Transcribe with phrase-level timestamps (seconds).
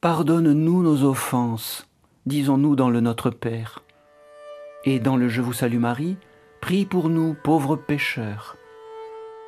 [0.00, 1.86] Pardonne-nous nos offenses,
[2.24, 3.82] disons-nous dans le Notre Père.
[4.84, 6.16] Et dans le Je vous salue Marie,
[6.62, 8.56] prie pour nous pauvres pécheurs.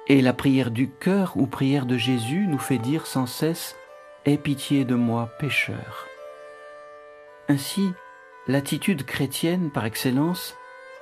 [0.09, 3.77] Et la prière du cœur ou prière de Jésus nous fait dire sans cesse
[4.27, 6.07] Aie pitié de moi, pécheur.
[7.49, 7.91] Ainsi,
[8.47, 10.55] l'attitude chrétienne par excellence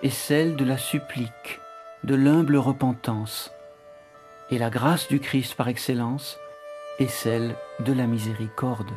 [0.05, 1.59] est celle de la supplique,
[2.05, 3.51] de l'humble repentance,
[4.53, 6.39] et la grâce du Christ par excellence
[7.01, 8.93] est celle de la miséricorde.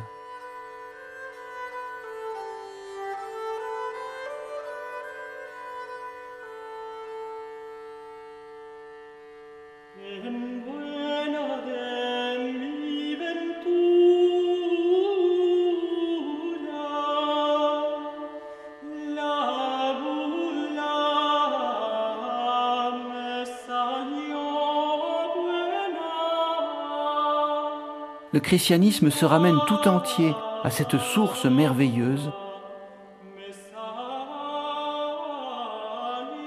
[28.34, 30.34] Le christianisme se ramène tout entier
[30.64, 32.32] à cette source merveilleuse,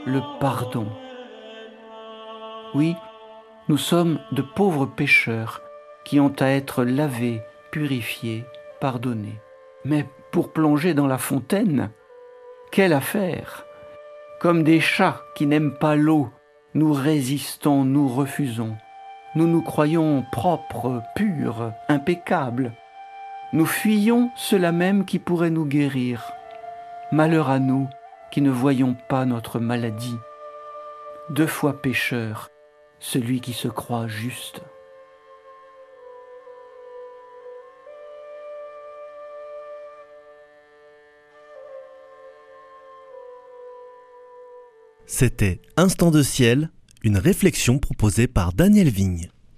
[0.05, 0.87] le pardon.
[2.75, 2.93] Oui,
[3.69, 5.61] nous sommes de pauvres pécheurs
[6.05, 8.45] qui ont à être lavés, purifiés,
[8.79, 9.41] pardonnés.
[9.83, 11.91] Mais pour plonger dans la fontaine,
[12.71, 13.65] quelle affaire?
[14.39, 16.29] Comme des chats qui n'aiment pas l'eau,
[16.73, 18.77] nous résistons, nous refusons.
[19.35, 22.71] Nous nous croyons propres, purs, impeccables.
[23.51, 26.31] Nous fuyons cela même qui pourrait nous guérir.
[27.11, 27.87] Malheur à nous
[28.31, 30.17] qui ne voyons pas notre maladie.
[31.29, 32.49] Deux fois pécheur,
[32.99, 34.61] celui qui se croit juste.
[45.05, 46.69] C'était Instant de ciel
[47.03, 49.29] une réflexion proposée par Daniel Vigne.